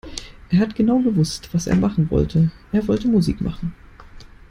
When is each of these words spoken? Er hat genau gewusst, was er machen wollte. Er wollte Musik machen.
Er 0.49 0.57
hat 0.57 0.73
genau 0.75 0.97
gewusst, 0.97 1.53
was 1.53 1.67
er 1.67 1.75
machen 1.75 2.09
wollte. 2.09 2.49
Er 2.71 2.87
wollte 2.87 3.07
Musik 3.07 3.39
machen. 3.39 3.75